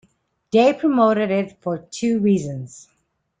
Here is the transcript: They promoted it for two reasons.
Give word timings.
They 0.51 0.73
promoted 0.73 1.29
it 1.29 1.61
for 1.61 1.77
two 1.77 2.21
reasons. 2.21 2.89